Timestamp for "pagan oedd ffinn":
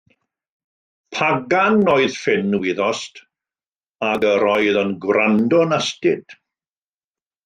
1.17-2.55